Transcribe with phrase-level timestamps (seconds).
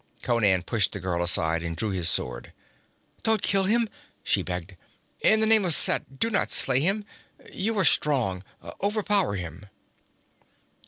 [0.23, 2.53] Conan pushed the girl aside and drew his sword.
[3.21, 3.87] 'Don't kill him!'
[4.23, 4.75] she begged.
[5.19, 7.05] 'In the name of Set, do not slay him!
[7.53, 8.41] You are strong
[8.81, 9.67] overpower him!'